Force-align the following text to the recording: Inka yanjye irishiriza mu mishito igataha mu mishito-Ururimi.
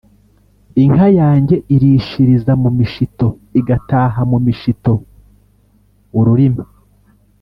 Inka 0.83 1.07
yanjye 1.19 1.55
irishiriza 1.75 2.51
mu 2.61 2.69
mishito 2.77 3.27
igataha 3.59 4.21
mu 4.31 4.37
mishito-Ururimi. 4.45 6.63